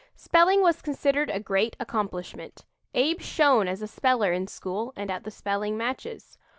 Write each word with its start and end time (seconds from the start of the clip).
Spelling 0.15 0.61
was 0.61 0.81
considered 0.81 1.29
a 1.29 1.39
great 1.39 1.75
accomplishment. 1.79 2.65
Abe 2.95 3.21
shone 3.21 3.67
as 3.67 3.83
a 3.83 3.87
speller 3.87 4.33
in 4.33 4.47
school 4.47 4.93
and 4.95 5.11
at 5.11 5.25
the 5.25 5.29
spelling 5.29 5.77
matches. 5.77 6.39